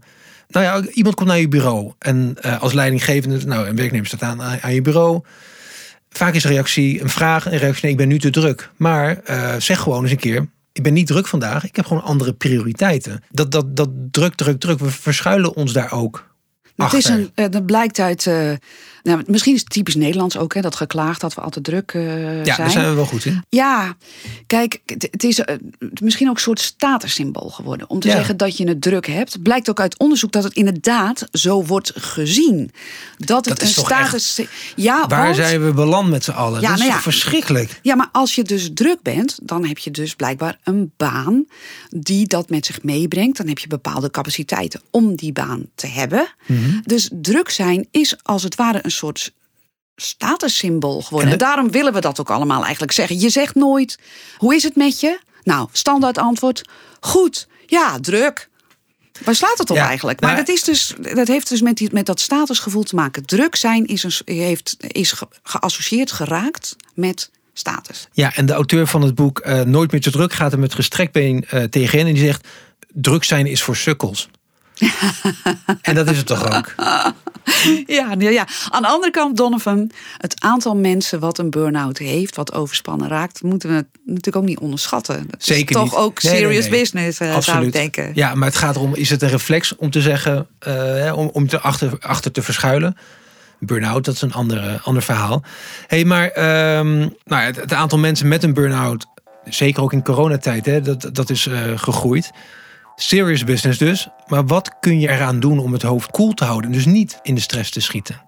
nou 0.48 0.66
ja, 0.66 0.92
iemand 0.92 1.16
komt 1.16 1.28
naar 1.28 1.40
je 1.40 1.48
bureau 1.48 1.94
en 2.00 2.38
eh, 2.42 2.62
als 2.62 2.74
leidinggevende, 2.74 3.46
nou, 3.46 3.68
een 3.68 3.76
werknemer 3.76 4.08
staat 4.08 4.22
aan, 4.22 4.42
aan 4.42 4.74
je 4.74 4.82
bureau. 4.82 5.22
Vaak 6.10 6.34
is 6.34 6.46
reactie 6.46 7.02
een 7.02 7.10
vraag, 7.10 7.46
een 7.46 7.58
reactie, 7.58 7.84
nee, 7.84 7.92
ik 7.92 7.98
ben 7.98 8.08
nu 8.08 8.20
te 8.20 8.30
druk. 8.30 8.72
Maar 8.78 9.20
eh, 9.24 9.56
zeg 9.58 9.80
gewoon 9.80 10.02
eens 10.02 10.12
een 10.12 10.18
keer, 10.18 10.48
ik 10.72 10.84
ben 10.84 10.94
niet 10.94 11.08
druk 11.08 11.28
vandaag, 11.28 11.66
ik 11.66 11.76
heb 11.76 11.86
gewoon 11.86 12.04
andere 12.04 12.34
prioriteiten. 12.34 13.24
Dat, 13.30 13.52
dat, 13.52 13.76
dat 13.76 13.90
druk, 14.12 14.36
druk, 14.36 14.60
druk, 14.60 14.80
we 14.80 14.90
verschuilen 14.90 15.56
ons 15.56 15.74
daar 15.74 15.92
ook 15.92 16.36
Het 16.76 16.94
is 16.94 17.06
een, 17.06 17.32
eh, 17.36 17.50
dat 17.50 17.66
blijkt 17.66 18.00
uit. 18.00 18.30
Nou, 19.08 19.24
misschien 19.28 19.54
is 19.54 19.60
het 19.60 19.70
typisch 19.70 19.96
Nederlands 19.96 20.38
ook, 20.38 20.54
hè, 20.54 20.62
dat 20.62 20.76
geklaagd 20.76 21.22
dat 21.22 21.34
we 21.34 21.42
altijd 21.42 21.66
druk 21.66 21.92
eh, 21.94 22.38
ja, 22.38 22.44
zijn. 22.44 22.58
daar 22.58 22.72
zijn 22.72 22.90
we 22.90 22.94
wel 22.96 23.06
goed 23.06 23.26
in. 23.26 23.44
Ja, 23.50 23.96
kijk, 24.48 24.82
het 24.86 25.08
het 25.12 25.24
is 25.24 25.40
eh, 25.40 25.56
misschien 26.02 26.30
ook 26.30 26.36
een 26.36 26.42
soort 26.42 26.60
statussymbool 26.60 27.50
geworden. 27.50 27.90
Om 27.90 28.00
te 28.00 28.08
Ja. 28.08 28.14
zeggen 28.16 28.38
dat 28.38 28.58
je 28.58 28.68
het 28.68 28.82
druk 28.82 29.08
hebt. 29.08 29.42
Blijkt 29.42 29.70
ook 29.70 29.80
uit 29.80 29.98
onderzoek 29.98 30.32
dat 30.32 30.44
het 30.44 30.54
inderdaad 30.54 31.28
zo 31.32 31.64
wordt 31.66 31.92
gezien. 31.96 32.72
Dat 33.18 33.46
het 33.46 33.60
Dat 33.60 33.62
een 33.62 33.68
status. 33.74 34.42
Ja, 34.76 35.08
Waar 35.08 35.24
want- 35.24 35.36
zijn 35.36 35.66
we 35.66 35.74
beland 35.74 36.10
met 36.10 36.24
z'n 36.24 36.32
allen? 36.32 36.62
Ja, 36.62 36.68
dat 36.68 36.78
is 36.78 36.84
nou 36.84 36.96
ja. 36.96 37.02
verschrikkelijk. 37.02 37.80
Ja, 37.82 37.96
maar 37.96 38.10
als 38.12 38.36
je 38.36 38.44
dus 38.44 38.70
druk 38.74 39.02
bent, 39.02 39.40
dan 39.44 39.66
heb 39.66 39.78
je 39.78 39.92
dus 39.92 40.16
blijkbaar 40.16 40.58
een 40.64 40.92
baan 40.98 41.46
die 41.90 42.28
dat 42.28 42.50
met 42.50 42.66
zich 42.66 42.84
meebrengt. 42.84 43.38
Dan 43.38 43.48
heb 43.48 43.60
je 43.60 43.68
bepaalde 43.68 44.12
capaciteiten 44.12 44.82
om 44.92 45.16
die 45.16 45.32
baan 45.32 45.66
te 45.76 45.88
hebben. 45.88 46.28
Mhm. 46.46 46.60
Dus 46.84 47.10
druk 47.14 47.50
zijn 47.50 47.88
is 47.92 48.16
als 48.24 48.44
het 48.44 48.56
ware 48.56 48.80
een 48.82 48.92
soort 48.98 49.34
statussymbool 49.96 51.02
geworden. 51.02 51.32
En 51.32 51.38
daarom 51.38 51.72
willen 51.72 51.94
we 51.94 52.02
dat 52.02 52.20
ook 52.20 52.30
allemaal 52.30 52.62
eigenlijk 52.64 52.92
zeggen. 52.92 53.20
Je 53.20 53.30
zegt 53.30 53.56
nooit, 53.56 54.00
hoe 54.38 54.56
is 54.56 54.64
het 54.64 54.76
met 54.76 55.00
je? 55.00 55.20
Nou, 55.44 55.70
standaard 55.72 56.18
antwoord, 56.18 56.62
goed, 57.00 57.48
ja, 57.66 58.00
druk. 58.00 58.50
Waar 59.24 59.36
slaat 59.36 59.58
het 59.58 59.70
op 59.70 59.76
Ja, 59.76 59.88
eigenlijk? 59.88 60.22
Maar 60.22 60.34
nou- 60.34 60.46
dat, 60.46 60.56
is 60.56 60.64
dus, 60.64 60.94
dat 61.14 61.28
heeft 61.28 61.50
dus 61.50 61.62
met, 61.62 61.78
die, 61.78 61.90
met 61.92 62.06
dat 62.06 62.20
statusgevoel 62.20 62.84
te 62.84 62.96
maken. 62.96 63.26
Druk 63.26 63.56
zijn 63.56 63.86
is, 63.86 64.04
een, 64.04 64.36
heeft, 64.36 64.76
is 64.80 65.12
ge- 65.12 65.28
geassocieerd 65.44 66.12
geraakt 66.12 66.76
met 66.94 67.32
status. 67.54 68.08
Ja, 68.12 68.36
en 68.36 68.46
de 68.46 68.54
auteur 68.54 68.88
van 68.88 69.02
het 69.02 69.16
boek 69.16 69.40
eh, 69.40 69.62
Nooit 69.62 69.92
meer 69.92 70.02
te 70.02 70.12
druk 70.12 70.34
gaat 70.34 70.52
er 70.52 70.60
met 70.60 70.74
gestrekt 70.74 71.12
been 71.12 71.46
eh, 71.50 71.64
tegenin. 71.64 72.08
En 72.08 72.14
die 72.14 72.24
zegt, 72.24 72.48
druk 72.94 73.24
zijn 73.24 73.46
is 73.46 73.62
voor 73.62 73.76
sukkels. 73.76 74.30
En 75.82 75.96
dat 75.96 76.10
is 76.10 76.18
het 76.18 76.26
toch 76.26 76.56
ook? 76.56 76.76
Ja, 77.86 78.16
ja, 78.18 78.30
ja, 78.30 78.48
aan 78.70 78.82
de 78.82 78.88
andere 78.88 79.12
kant, 79.12 79.38
Donovan, 79.38 79.92
het 80.18 80.42
aantal 80.44 80.76
mensen 80.76 81.20
wat 81.20 81.38
een 81.38 81.50
burn-out 81.50 81.98
heeft, 81.98 82.36
wat 82.36 82.54
overspannen 82.54 83.08
raakt, 83.08 83.44
moeten 83.44 83.70
we 83.70 83.86
natuurlijk 84.06 84.36
ook 84.36 84.44
niet 84.44 84.60
onderschatten. 84.60 85.26
Dat 85.30 85.44
Zeker 85.44 85.76
is 85.76 85.82
toch 85.82 85.92
niet. 85.92 86.00
ook 86.00 86.24
Nee, 86.24 86.32
nee, 86.32 86.42
serious 86.42 86.70
nee. 86.70 86.80
business, 86.80 87.20
eh, 87.20 87.40
zou 87.40 87.66
ik 87.66 87.72
denken. 87.72 88.12
Ja, 88.14 88.36
maar 88.36 88.48
het 88.48 88.58
gaat 88.58 88.76
erom, 88.76 88.96
is 88.96 89.10
het 89.10 89.22
een 89.22 89.30
reflex 89.30 89.76
om 89.76 89.90
te 89.90 90.02
zeggen, 90.02 90.48
eh, 90.60 91.14
om, 91.16 91.30
om 91.34 91.48
te 91.48 91.60
achter, 91.60 91.98
achter 92.00 92.32
te 92.32 92.42
verschuilen? 92.42 92.98
Burn-out, 93.60 94.06
dat 94.06 94.14
is 94.14 94.22
een 94.22 94.34
andere, 94.34 94.80
ander 94.84 95.04
verhaal. 95.04 95.44
hey, 95.88 96.06
maar 96.06 96.28
ehm, 96.28 96.98
nou, 96.98 97.12
ja, 97.26 97.42
het, 97.42 97.56
het 97.56 97.74
aantal 97.74 97.98
mensen 97.98 98.28
met 98.28 98.44
een 98.44 98.54
burn-out, 98.54 99.06
zeker 99.46 99.84
ook 99.84 99.94
in 99.94 100.04
coronatijd, 100.04 100.66
hè, 100.66 100.82
dat, 100.82 101.10
dat 101.12 101.30
is 101.30 101.48
eh, 101.48 101.62
gegroeid. 101.76 102.32
Serious 103.00 103.44
business 103.44 103.78
dus. 103.78 104.08
Maar 104.28 104.46
wat 104.46 104.80
kun 104.80 105.00
je 105.00 105.10
eraan 105.10 105.40
doen 105.40 105.60
om 105.60 105.74
het 105.74 105.82
hoofd 105.82 106.12
koel 106.12 106.34
te 106.34 106.44
houden? 106.44 106.70
en 106.70 106.76
Dus 106.76 106.86
niet 106.86 107.20
in 107.22 107.36
de 107.36 107.42
stress 107.42 107.72
te 107.72 107.82
schieten. 107.82 108.22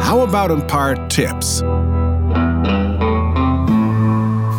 How 0.00 0.22
about 0.22 0.50
een 0.50 0.64
paar 0.64 1.08
tips? 1.08 1.60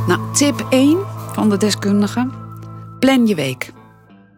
Nou, 0.07 0.19
tip 0.33 0.65
1 0.69 0.97
van 1.33 1.49
de 1.49 1.57
deskundige. 1.57 2.29
Plan 2.99 3.27
je 3.27 3.35
week. 3.35 3.71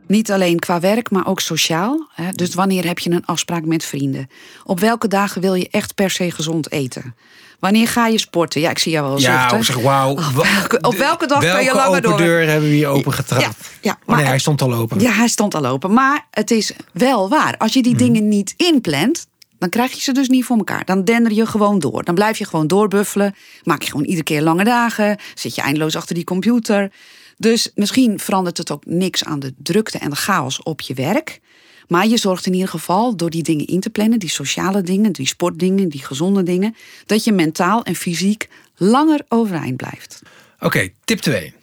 Niet 0.08 0.32
alleen 0.32 0.60
qua 0.60 0.80
werk, 0.80 1.12
maar 1.12 1.28
ook 1.28 1.40
sociaal. 1.40 2.08
Hè? 2.14 2.32
Dus 2.32 2.54
wanneer 2.54 2.86
heb 2.86 3.00
je 3.00 3.12
een 3.12 3.26
afspraak 3.26 3.66
met 3.66 3.86
vrienden? 3.86 4.28
Op 4.64 4.80
welke 4.80 5.08
dagen 5.08 5.42
wil 5.42 5.54
je 5.54 5.70
echt 5.70 5.96
per 5.96 6.10
se 6.10 6.32
gezond 6.32 6.72
eten? 6.72 7.16
Wanneer 7.60 7.88
ga 7.88 8.08
je 8.08 8.18
sporten? 8.20 8.62
Ja, 8.62 8.70
ik 8.70 8.80
zie 8.80 8.92
jou 8.92 9.08
wel 9.08 9.20
Ja, 9.20 9.40
zuchten. 9.40 9.58
ik 9.58 9.64
zeg 9.64 9.76
wauw. 9.76 10.12
Op 10.12 10.20
welke, 10.34 10.78
op 10.82 10.96
welke 10.96 11.28
dag 11.28 11.40
kan 11.52 11.64
je 11.64 11.74
langer 11.74 11.88
open 11.88 12.02
door? 12.02 12.18
deur 12.18 12.48
hebben 12.50 12.70
we 12.70 12.76
hier 12.76 12.88
open 12.88 13.14
getrapt? 13.14 13.44
Ja, 13.44 13.52
ja, 13.82 13.92
Oh, 13.92 14.08
maar- 14.08 14.18
nee, 14.18 14.26
hij 14.26 14.40
stond 14.40 14.62
al 14.62 14.74
open. 14.74 15.00
Ja, 15.00 15.12
hij 15.12 15.28
stond 15.28 15.56
al 15.56 15.66
open. 15.66 15.94
Maar 15.94 16.26
het 16.32 16.52
is 16.52 16.74
wel 16.92 17.30
waar. 17.30 17.58
Als 17.58 17.74
je 17.74 17.82
die 17.82 17.96
dingen 17.96 18.28
niet 18.28 18.54
inplant, 18.58 19.28
dan 19.60 19.70
krijg 19.70 19.92
je 19.92 20.02
ze 20.02 20.12
dus 20.12 20.28
niet 20.30 20.46
voor 20.46 20.58
elkaar. 20.58 20.86
Dan 20.86 21.04
dender 21.04 21.32
je 21.32 21.46
gewoon 21.46 21.80
door. 21.80 22.04
Dan 22.04 22.16
blijf 22.16 22.38
je 22.38 22.46
gewoon 22.46 22.68
doorbuffelen. 22.68 23.36
Maak 23.64 23.82
je 23.82 23.90
gewoon 23.92 24.06
iedere 24.06 24.24
keer 24.24 24.42
lange 24.42 24.64
dagen. 24.64 25.18
Zit 25.34 25.56
je 25.56 25.62
eindeloos 25.62 25.96
achter 25.96 26.16
die 26.16 26.24
computer. 26.24 26.92
Dus 27.38 27.72
misschien 27.76 28.20
verandert 28.20 28.58
het 28.58 28.72
ook 28.72 28.86
niks 28.86 29.24
aan 29.26 29.40
de 29.40 29.54
drukte 29.58 29.98
en 29.98 30.10
de 30.10 30.16
chaos 30.16 30.64
op 30.64 30.82
je 30.82 30.94
werk. 30.94 31.40
Maar 31.88 32.08
je 32.08 32.18
zorgt 32.18 32.46
in 32.46 32.54
ieder 32.54 32.70
geval 32.70 33.16
door 33.16 33.30
die 33.30 33.44
dingen 33.44 33.66
in 33.66 33.80
te 33.80 33.90
plannen, 33.90 34.20
die 34.20 34.30
sociale 34.30 34.82
dingen, 34.82 35.12
die 35.12 35.28
sportdingen, 35.28 35.90
die 35.90 36.04
gezonde 36.04 36.44
dingen, 36.44 36.76
dat 37.06 37.24
je 37.24 37.32
mentaal 37.32 37.84
en 37.84 37.96
fysiek 37.96 38.48
langer 38.76 39.26
overeind 39.28 39.78
blijft. 39.78 40.22
Oké, 40.60 40.90
tip 41.04 41.20
2. 41.20 41.54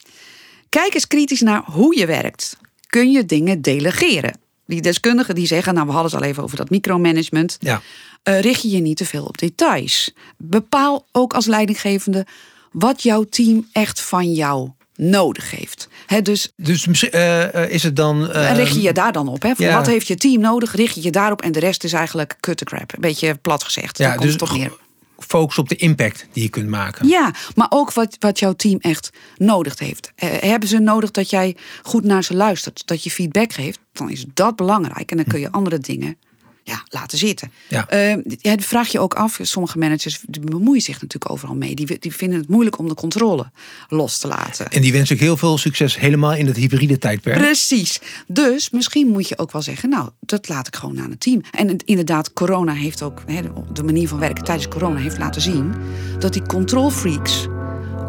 Kijk 0.68 0.94
eens 0.94 1.06
kritisch 1.06 1.40
naar 1.40 1.62
hoe 1.64 1.98
je 1.98 2.06
werkt. 2.06 2.56
Kun 2.86 3.10
je 3.10 3.26
dingen 3.26 3.62
delegeren? 3.62 4.40
Die 4.66 4.82
deskundigen 4.82 5.34
die 5.34 5.46
zeggen, 5.46 5.74
nou 5.74 5.86
we 5.86 5.92
hadden 5.92 6.12
het 6.12 6.20
al 6.20 6.28
even 6.28 6.42
over 6.42 6.56
dat 6.56 6.70
micromanagement. 6.70 7.56
Ja. 7.60 7.82
Eh, 8.22 8.40
richt 8.40 8.62
je 8.62 8.70
je 8.70 8.80
niet 8.80 8.96
te 8.96 9.04
veel 9.04 9.24
op 9.24 9.38
details. 9.38 10.14
Bepaal 10.36 11.06
ook 11.12 11.34
als 11.34 11.46
leidinggevende 11.46 12.26
wat 12.72 13.02
jouw 13.02 13.24
team 13.24 13.68
echt 13.72 14.00
van 14.00 14.32
jou 14.32 14.70
nodig 14.96 15.50
heeft. 15.50 15.88
Hè, 16.12 16.22
dus 16.22 16.52
Dus 16.56 17.08
eh, 17.10 17.54
eh, 17.54 17.70
is 17.70 17.82
het 17.82 17.96
dan. 17.96 18.30
eh, 18.32 18.56
richt 18.56 18.74
je 18.74 18.80
je 18.80 18.92
daar 18.92 19.12
dan 19.12 19.28
op. 19.28 19.42
Hè? 19.42 19.52
Ja. 19.56 19.76
Wat 19.76 19.86
heeft 19.86 20.06
je 20.06 20.14
team 20.16 20.40
nodig? 20.40 20.74
Richt 20.74 20.94
je 20.94 21.02
je 21.02 21.10
daarop 21.10 21.42
en 21.42 21.52
de 21.52 21.60
rest 21.60 21.84
is 21.84 21.92
eigenlijk 21.92 22.36
cut 22.40 22.64
crap. 22.64 22.92
Een 22.94 23.00
beetje 23.00 23.34
plat 23.34 23.64
gezegd. 23.64 23.98
ja, 23.98 24.16
dus 24.16 24.36
toch 24.36 24.56
neer. 24.56 24.72
focus 25.18 25.58
op 25.58 25.68
de 25.68 25.76
impact 25.76 26.26
die 26.32 26.42
je 26.42 26.48
kunt 26.48 26.68
maken. 26.68 27.08
Ja, 27.08 27.34
maar 27.54 27.66
ook 27.70 27.92
wat, 27.92 28.16
wat 28.18 28.38
jouw 28.38 28.52
team 28.52 28.78
echt 28.78 29.10
nodig 29.36 29.78
heeft. 29.78 30.12
Hebben 30.16 30.68
ze 30.68 30.78
nodig 30.78 31.10
dat 31.10 31.30
jij 31.30 31.56
goed 31.82 32.04
naar 32.04 32.24
ze 32.24 32.34
luistert, 32.34 32.82
dat 32.86 33.04
je 33.04 33.10
feedback 33.10 33.52
geeft, 33.52 33.78
dan 33.92 34.10
is 34.10 34.24
dat 34.34 34.56
belangrijk. 34.56 35.10
En 35.10 35.16
dan 35.16 35.26
kun 35.26 35.40
je 35.40 35.50
andere 35.50 35.78
dingen 35.78 36.16
ja, 36.64 36.82
laten 36.88 37.18
zitten. 37.18 37.52
Ja. 37.68 37.88
Eh, 37.88 38.08
ja, 38.38 38.50
dan 38.50 38.60
vraag 38.60 38.88
je 38.88 38.98
ook 39.00 39.14
af, 39.14 39.38
sommige 39.42 39.78
managers 39.78 40.20
bemoeien 40.40 40.82
zich 40.82 40.94
natuurlijk 41.00 41.30
overal 41.32 41.54
mee. 41.54 41.74
Die, 41.74 41.98
die 41.98 42.14
vinden 42.14 42.38
het 42.38 42.48
moeilijk 42.48 42.78
om 42.78 42.88
de 42.88 42.94
controle 42.94 43.50
los 43.88 44.18
te 44.18 44.28
laten. 44.28 44.70
En 44.70 44.82
die 44.82 44.92
wens 44.92 45.10
ik 45.10 45.20
heel 45.20 45.36
veel 45.36 45.58
succes 45.58 45.98
helemaal 45.98 46.34
in 46.34 46.46
het 46.46 46.56
hybride 46.56 46.98
tijdperk. 46.98 47.38
Precies. 47.38 48.00
Dus 48.26 48.70
misschien 48.70 49.08
moet 49.08 49.28
je 49.28 49.38
ook 49.38 49.52
wel 49.52 49.62
zeggen, 49.62 49.88
nou, 49.88 50.08
dat 50.20 50.48
laat 50.48 50.66
ik 50.66 50.76
gewoon 50.76 51.00
aan 51.00 51.10
het 51.10 51.20
team. 51.20 51.40
En 51.50 51.76
inderdaad, 51.84 52.32
corona 52.32 52.72
heeft 52.72 53.02
ook, 53.02 53.22
hè, 53.26 53.40
de 53.72 53.82
manier 53.82 54.08
van 54.08 54.18
werken 54.18 54.44
tijdens 54.44 54.68
corona 54.68 54.98
heeft 55.00 55.18
laten 55.18 55.40
zien 55.42 55.74
dat 56.18 56.32
die 56.32 56.42
control 56.46 56.90
freaks 56.90 57.46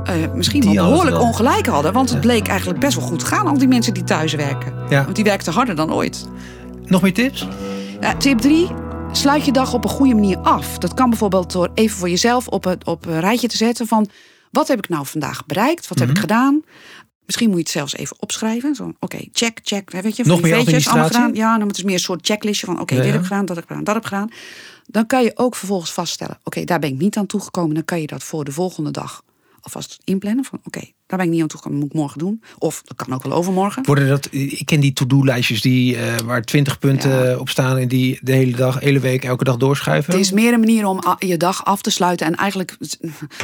eh, 0.03 0.33
misschien 0.33 0.61
Die 0.61 0.73
wel 0.73 0.87
behoorlijk 0.89 1.15
wel. 1.15 1.25
ongelijk 1.25 1.65
hadden. 1.67 1.93
Want 1.93 2.09
het 2.09 2.21
bleek 2.21 2.47
eigenlijk 2.47 2.79
best 2.79 2.95
wel 2.97 3.05
goed 3.07 3.23
gaan, 3.23 3.47
al 3.47 3.57
die 3.57 3.67
mensen 3.67 3.93
die 3.93 4.03
thuis 4.03 4.33
werken. 4.33 4.73
Ja. 4.89 5.03
Want 5.03 5.15
die 5.15 5.23
werkten 5.25 5.53
harder 5.53 5.75
dan 5.75 5.93
ooit. 5.93 6.27
Nog 6.85 7.01
meer 7.01 7.13
tips? 7.13 7.47
Ja, 8.03 8.15
tip 8.17 8.37
3. 8.39 8.67
Sluit 9.11 9.45
je 9.45 9.51
dag 9.51 9.73
op 9.73 9.83
een 9.83 9.89
goede 9.89 10.13
manier 10.13 10.37
af. 10.37 10.77
Dat 10.77 10.93
kan 10.93 11.09
bijvoorbeeld 11.09 11.51
door 11.51 11.69
even 11.73 11.97
voor 11.97 12.09
jezelf 12.09 12.47
op, 12.47 12.63
het, 12.63 12.85
op 12.85 13.05
een 13.05 13.19
rijtje 13.19 13.47
te 13.47 13.57
zetten 13.57 13.87
van... 13.87 14.09
wat 14.51 14.67
heb 14.67 14.77
ik 14.77 14.89
nou 14.89 15.05
vandaag 15.05 15.45
bereikt? 15.45 15.87
Wat 15.87 15.99
heb 15.99 16.07
Mhm. 16.07 16.15
ik 16.17 16.21
gedaan? 16.21 16.61
Misschien 17.25 17.47
moet 17.47 17.57
je 17.57 17.63
het 17.63 17.71
zelfs 17.71 17.95
even 17.95 18.15
opschrijven. 18.19 18.75
Zo, 18.75 18.91
Oké, 18.99 19.17
check, 19.31 19.59
check. 19.63 19.91
Weet 19.91 20.15
je, 20.15 20.23
Nog 20.25 20.41
meer 20.41 20.55
allemaal 20.55 21.05
gedaan. 21.05 21.33
Ja, 21.33 21.57
dan 21.57 21.67
het 21.67 21.83
meer 21.83 21.93
een 21.93 21.99
soort 21.99 22.25
checklistje 22.25 22.65
van... 22.65 22.79
oké, 22.79 22.95
Ja, 22.95 23.01
dit 23.01 23.11
heb 23.11 23.19
ik 23.21 23.27
gedaan, 23.27 23.45
dat 23.45 23.55
heb 23.55 23.63
ik 23.65 23.69
gedaan, 23.69 23.83
dat 23.83 23.93
heb 23.93 24.03
ik 24.03 24.09
gedaan. 24.09 24.29
Dan 24.85 25.05
kan 25.05 25.23
je 25.23 25.31
ook 25.35 25.55
vervolgens 25.55 25.91
vaststellen... 25.91 26.39
oké, 26.43 26.63
daar 26.63 26.79
ben 26.79 26.89
ik 26.89 26.99
niet 26.99 27.17
aan 27.17 27.25
toegekomen. 27.25 27.73
Dan 27.75 27.85
kan 27.85 28.01
je 28.01 28.07
dat 28.07 28.23
voor 28.23 28.43
de 28.43 28.51
volgende 28.51 28.91
dag 28.91 29.21
alvast 29.63 29.97
inplannen. 30.03 30.45
Van 30.45 30.59
oké, 30.63 30.79
daar 31.07 31.17
ben 31.17 31.27
ik 31.27 31.31
niet 31.33 31.41
aan 31.41 31.47
toegekomen, 31.47 31.79
moet 31.79 31.89
ik 31.89 31.95
morgen 31.95 32.19
doen. 32.19 32.43
Of 32.57 32.81
dat 32.85 32.97
kan 32.97 33.13
ook 33.13 33.23
wel 33.23 33.31
overmorgen. 33.33 33.85
Worden 33.85 34.07
dat, 34.07 34.27
ik 34.31 34.61
ken 34.65 34.79
die 34.79 34.93
to-do-lijstjes 34.93 35.61
die, 35.61 35.97
eh, 35.97 36.17
waar 36.19 36.41
20 36.41 36.79
punten 36.79 37.25
Ja. 37.29 37.37
op 37.37 37.49
staan 37.49 37.77
en 37.77 37.87
die 37.87 38.19
de 38.21 38.31
hele 38.31 38.55
dag, 38.55 38.79
hele 38.79 38.99
week, 38.99 39.23
elke 39.23 39.43
dag 39.43 39.57
doorschuiven. 39.57 40.11
Het 40.13 40.21
is 40.21 40.31
meer 40.31 40.53
een 40.53 40.59
manier 40.59 40.85
om 40.85 40.99
a- 41.07 41.15
je 41.19 41.37
dag 41.37 41.65
af 41.65 41.81
te 41.81 41.89
sluiten. 41.89 42.27
En 42.27 42.35
eigenlijk, 42.35 42.77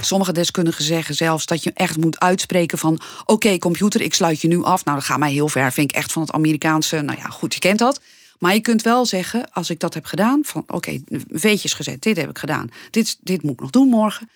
sommige 0.02 0.32
deskundigen 0.32 0.84
zeggen 0.84 1.16
zelfs 1.16 1.46
dat 1.46 1.64
je 1.64 1.72
echt 1.74 1.98
moet 1.98 2.20
uitspreken 2.20 2.78
van... 2.78 3.00
oké, 3.26 3.58
computer, 3.58 4.02
ik 4.02 4.14
sluit 4.14 4.42
je 4.42 4.48
nu 4.48 4.64
af. 4.64 4.86
Nou, 4.86 4.98
dat 4.98 5.06
gaat 5.06 5.20
mij 5.20 5.32
heel 5.32 5.48
ver. 5.50 5.72
Vind 5.72 5.90
ik 5.92 5.96
echt 5.98 6.12
van 6.12 6.22
het 6.22 6.32
Amerikaanse. 6.32 7.02
Nou 7.02 7.18
ja, 7.18 7.26
goed, 7.28 7.54
je 7.54 7.60
kent 7.60 7.80
dat. 7.80 8.02
Maar 8.40 8.54
je 8.54 8.60
kunt 8.60 8.82
wel 8.82 9.06
zeggen, 9.06 9.52
als 9.52 9.70
ik 9.70 9.80
dat 9.80 9.94
heb 9.94 10.06
gedaan... 10.06 10.40
van 10.46 10.64
oké, 10.68 11.00
veetjes 11.32 11.74
gezet, 11.74 12.02
dit 12.02 12.18
heb 12.18 12.30
ik 12.30 12.38
gedaan. 12.38 12.70
Dit, 12.92 13.18
dit 13.22 13.44
moet 13.44 13.52
ik 13.54 13.60
nog 13.60 13.70
doen 13.70 13.88
morgen. 13.88 14.30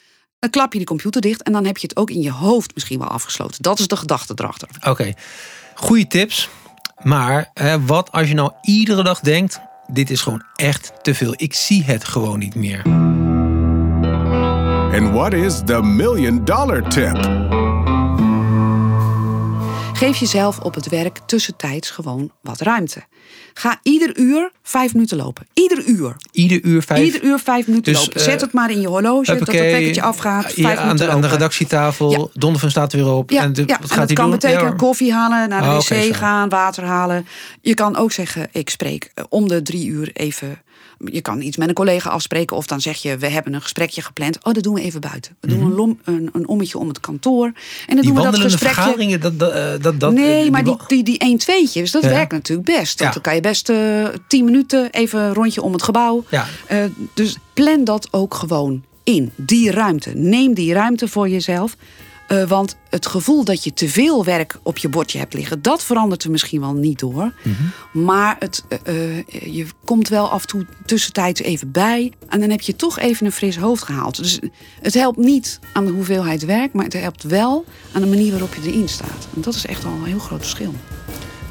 Dan 0.43 0.51
klap 0.51 0.71
je 0.71 0.77
die 0.77 0.87
computer 0.87 1.21
dicht 1.21 1.43
en 1.43 1.51
dan 1.51 1.65
heb 1.65 1.77
je 1.77 1.87
het 1.87 1.97
ook 1.97 2.09
in 2.09 2.21
je 2.21 2.31
hoofd 2.31 2.73
misschien 2.73 2.99
wel 2.99 3.07
afgesloten. 3.07 3.61
Dat 3.61 3.79
is 3.79 3.87
de 3.87 3.95
gedachte 3.95 4.33
erachter. 4.35 4.67
Oké, 4.87 5.13
goede 5.75 6.07
tips. 6.07 6.49
Maar 7.03 7.49
hè, 7.53 7.85
wat 7.85 8.11
als 8.11 8.27
je 8.27 8.33
nou 8.33 8.51
iedere 8.61 9.03
dag 9.03 9.19
denkt, 9.19 9.59
dit 9.87 10.09
is 10.09 10.21
gewoon 10.21 10.43
echt 10.55 10.91
te 11.01 11.15
veel. 11.15 11.33
Ik 11.35 11.53
zie 11.53 11.83
het 11.83 12.03
gewoon 12.03 12.39
niet 12.39 12.55
meer. 12.55 12.81
And 14.93 15.13
what 15.13 15.33
is 15.33 15.61
the 15.65 15.81
million 15.81 16.45
dollar 16.45 16.89
tip? 16.89 17.61
Geef 20.03 20.17
jezelf 20.17 20.59
op 20.59 20.75
het 20.75 20.89
werk 20.89 21.19
tussentijds 21.25 21.89
gewoon 21.89 22.31
wat 22.41 22.61
ruimte. 22.61 23.03
Ga 23.53 23.79
ieder 23.83 24.17
uur 24.17 24.51
vijf 24.63 24.93
minuten 24.93 25.17
lopen. 25.17 25.47
Ieder 25.53 25.85
uur. 25.85 26.15
Ieder 26.31 26.63
uur 26.63 26.81
vijf. 26.81 27.05
Ieder 27.05 27.23
uur 27.23 27.39
vijf 27.39 27.67
minuten 27.67 27.93
Dus, 27.93 28.01
lopen. 28.01 28.19
eh, 28.19 28.25
Zet 28.27 28.41
het 28.41 28.51
maar 28.53 28.71
in 28.71 28.81
je 28.81 28.87
horloge, 28.87 29.25
dat 29.25 29.39
het 29.39 29.49
wekkertje 29.51 30.01
afgaat. 30.01 30.53
Vijf 30.53 30.77
aan, 30.77 30.85
minuten 30.85 31.05
de, 31.07 31.11
aan 31.13 31.21
de 31.21 31.27
redactietafel. 31.27 32.11
Ja. 32.11 32.25
Donovan 32.33 32.69
staat 32.69 32.93
er 32.93 33.03
weer 33.03 33.13
op. 33.13 33.29
Ja, 33.29 33.41
en 33.41 33.53
de- 33.53 33.63
ja, 33.65 33.67
wat 33.67 33.81
en 33.81 33.87
gaat 33.87 33.97
dat 33.97 34.07
hij 34.07 34.15
kan 34.15 34.29
doen? 34.29 34.39
betekenen 34.39 34.75
koffie 34.77 35.13
halen, 35.13 35.49
naar 35.49 35.61
de 35.61 35.67
Ah, 35.67 35.79
wc 35.81 36.15
gaan, 36.15 36.49
water 36.49 36.83
halen. 36.83 37.27
Je 37.61 37.73
kan 37.73 37.95
ook 37.95 38.11
zeggen, 38.11 38.47
ik 38.51 38.69
spreek 38.69 39.11
eh, 39.13 39.23
om 39.29 39.47
de 39.47 39.61
drie 39.61 39.87
uur 39.87 40.09
even... 40.13 40.61
Je 41.11 41.21
kan 41.21 41.41
iets 41.41 41.57
met 41.57 41.67
een 41.67 41.73
collega 41.73 42.09
afspreken 42.09 42.57
of 42.57 42.67
dan 42.67 42.81
zeg 42.81 42.97
je... 43.01 43.17
we 43.17 43.27
hebben 43.29 43.53
een 43.53 43.61
gesprekje 43.61 44.01
gepland. 44.01 44.37
Oh, 44.43 44.53
dat 44.53 44.63
doen 44.63 44.73
we 44.73 44.81
even 44.81 45.01
buiten. 45.01 45.35
We 45.39 45.47
doen 45.47 45.61
een, 45.61 45.73
lom, 45.73 45.99
een, 46.03 46.29
een 46.33 46.47
ommetje 46.47 46.77
om 46.77 46.87
het 46.87 46.99
kantoor. 46.99 47.45
En 47.45 47.53
dan 47.53 47.95
Mhm. 47.95 48.01
Die 48.05 48.13
doen 48.13 48.15
we 48.15 48.31
dat 48.31 48.39
gesprekje... 48.39 48.75
vergaderingen, 48.75 49.19
dat, 49.21 49.39
dat, 49.39 49.51
eh, 49.51 49.71
dat, 49.81 49.99
dat 49.99 50.13
nee, 50.13 50.45
eh, 50.45 50.51
maar 50.51 50.63
die, 50.63 50.75
die, 50.87 51.03
die 51.03 51.17
1 51.17 51.37
tweetjes, 51.37 51.91
dat 51.91 52.03
Ja. 52.03 52.09
werkt 52.09 52.31
natuurlijk 52.31 52.67
best. 52.77 52.99
Ja. 52.99 53.11
Dan 53.11 53.21
kan 53.21 53.35
je 53.35 53.41
best 53.41 53.69
eh 53.69 54.05
tien 54.27 54.45
minuten 54.45 54.91
even 54.91 55.19
een 55.21 55.33
rondje 55.33 55.61
om 55.61 55.73
het 55.73 55.83
gebouw. 55.83 56.23
Ja. 56.29 56.45
Dus 57.13 57.37
plan 57.53 57.83
dat 57.83 58.07
ook 58.11 58.33
gewoon 58.33 58.83
in. 59.03 59.31
Die 59.35 59.71
ruimte. 59.71 60.11
Neem 60.15 60.53
die 60.53 60.73
ruimte 60.73 61.07
voor 61.07 61.29
jezelf. 61.29 61.75
Eh, 62.33 62.47
want 62.47 62.75
het 62.89 63.05
gevoel 63.05 63.43
dat 63.43 63.63
je 63.63 63.73
te 63.73 63.89
veel 63.89 64.25
werk 64.25 64.59
op 64.63 64.77
je 64.77 64.89
bordje 64.89 65.17
hebt 65.17 65.33
liggen, 65.33 65.61
dat 65.61 65.83
verandert 65.83 66.23
er 66.23 66.31
misschien 66.31 66.59
wel 66.59 66.73
niet 66.73 66.99
door. 66.99 67.33
Mhm. 67.43 68.03
Maar 68.05 68.35
het, 68.39 68.63
eh, 68.67 69.17
eh, 69.17 69.25
je 69.45 69.65
komt 69.83 70.07
wel 70.07 70.29
af 70.29 70.41
en 70.41 70.47
toe 70.47 70.65
tussentijds 70.85 71.41
even 71.41 71.71
bij. 71.71 72.11
En 72.29 72.39
dan 72.39 72.49
heb 72.49 72.61
je 72.61 72.75
toch 72.75 72.99
even 72.99 73.25
een 73.25 73.31
fris 73.31 73.57
hoofd 73.57 73.83
gehaald. 73.83 74.17
Dus 74.17 74.39
het 74.81 74.93
helpt 74.93 75.17
niet 75.17 75.59
aan 75.73 75.85
de 75.85 75.91
hoeveelheid 75.91 76.45
werk, 76.45 76.73
maar 76.73 76.85
het 76.85 76.93
helpt 76.93 77.23
wel 77.23 77.65
aan 77.91 78.01
de 78.01 78.07
manier 78.07 78.31
waarop 78.31 78.55
je 78.55 78.69
erin 78.69 78.89
staat. 78.89 79.27
En 79.35 79.41
dat 79.41 79.55
is 79.55 79.65
echt 79.65 79.85
al 79.85 79.91
een 79.91 80.03
heel 80.03 80.19
groot 80.19 80.41
verschil. 80.41 80.73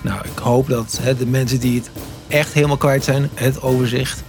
Nou, 0.01 0.27
ik 0.27 0.39
hoop 0.39 0.69
dat 0.69 0.99
hè, 1.01 1.17
de 1.17 1.27
mensen 1.27 1.61
die 1.61 1.79
het 1.79 1.91
echt 2.29 2.53
helemaal 2.53 2.77
kwijt 2.77 3.05
zijn, 3.05 3.31
het 3.35 3.63
overzicht, 3.63 4.23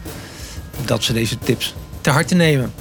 dat 0.85 1.03
ze 1.03 1.13
deze 1.13 1.37
tips 1.37 1.75
ter 2.01 2.13
harte 2.13 2.35
nemen. 2.35 2.73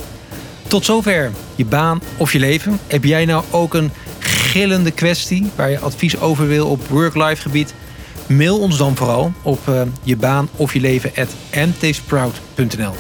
Tot 0.73 0.85
zover 0.85 1.31
je 1.55 1.65
baan 1.65 2.01
of 2.17 2.33
je 2.33 2.39
leven. 2.39 2.79
Heb 2.87 3.05
jij 3.05 3.25
nou 3.25 3.45
ook 3.51 3.75
een 3.75 3.91
gillende 4.19 4.91
kwestie 4.91 5.51
waar 5.55 5.71
je 5.71 5.79
advies 5.79 6.21
over 6.21 6.47
wil 6.47 6.69
op 6.69 6.87
work-life 6.89 7.43
gebied? 7.43 7.75
Mail 8.29 8.59
ons 8.59 8.77
dan 8.77 8.97
vooral 8.97 9.33
op 9.43 9.69
eh, 9.69 9.83
je 10.03 10.17
baan 10.17 10.49
of 10.57 10.73
je 10.73 10.81
leven 10.81 11.11
at 11.17 11.29
mtsprout.nl. 11.69 12.95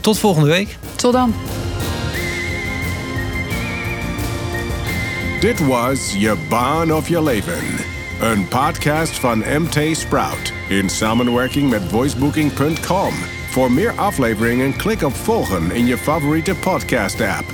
Tot 0.00 0.18
volgende 0.18 0.48
week. 0.48 0.78
Tot 0.94 1.12
dan. 1.12 1.34
Dit 5.40 5.66
was 5.66 6.12
Je 6.18 6.36
Baan 6.48 6.94
of 6.94 7.08
Je 7.08 7.22
Leven. 7.22 7.62
Een 8.20 8.48
podcast 8.48 9.12
van 9.18 9.38
MT 9.38 9.96
Sprout 9.96 10.52
in 10.68 10.88
samenwerking 10.88 11.70
met 11.70 11.82
voicebooking.com. 11.88 13.14
Voor 13.56 13.72
meer 13.72 13.92
afleveringen 13.92 14.76
klik 14.76 15.02
op 15.02 15.14
volgen 15.14 15.70
in 15.70 15.86
je 15.86 15.98
favoriete 15.98 16.54
podcast 16.54 17.20
app. 17.20 17.44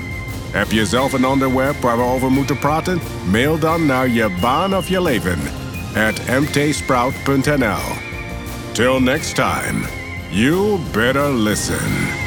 Heb 0.50 0.71
je 0.71 0.87
zelf 0.87 1.12
een 1.12 1.26
onderwerp 1.26 1.76
waar 1.80 1.97
we 1.97 2.02
over 2.02 2.30
moeten 2.30 2.59
praten? 2.59 3.00
Mail 3.30 3.59
dan 3.59 3.87
naar 3.87 4.09
je 4.09 4.30
baan 4.40 4.76
of 4.76 4.88
je 4.88 5.02
leven 5.02 5.38
at 5.94 6.40
mtsprout.nl. 6.40 7.97
Till 8.73 9.00
next 9.00 9.35
time, 9.35 9.87
you 10.28 10.78
better 10.92 11.35
listen. 11.35 12.22